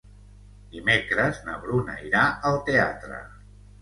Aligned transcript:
Dimecres 0.75 1.41
na 1.49 1.57
Bruna 1.67 1.99
irà 2.07 2.23
al 2.51 2.59
teatre. 2.71 3.21